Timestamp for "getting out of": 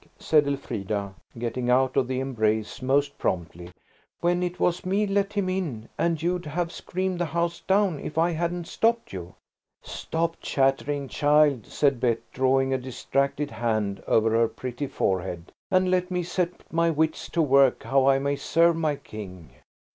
1.37-2.07